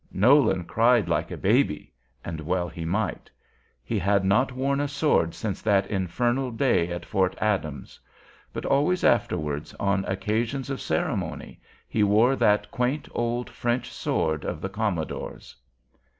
[0.11, 1.93] Nolan cried like a baby,
[2.25, 3.29] and well he might.
[3.83, 7.99] He had not worn a sword since that infernal day at Fort Adams.
[8.51, 14.59] But always afterwards on occasions of ceremony, he wore that quaint old French sword of
[14.59, 15.55] the commodore's.